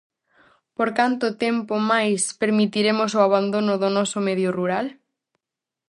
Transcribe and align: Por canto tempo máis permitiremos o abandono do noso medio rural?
Por 0.77 0.89
canto 0.99 1.27
tempo 1.45 1.73
máis 1.91 2.21
permitiremos 2.41 3.11
o 3.17 3.19
abandono 3.27 3.73
do 3.81 3.89
noso 3.97 4.19
medio 4.27 4.49
rural? 4.59 4.87